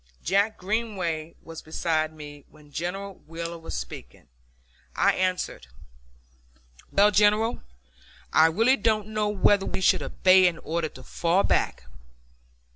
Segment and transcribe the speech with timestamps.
[0.23, 4.29] Jack Greenway was beside me when General Wheeler was speaking.
[4.95, 5.67] I answered,
[6.91, 7.61] "Well, General,
[8.33, 11.83] I really don't know whether we would obey an order to fall back.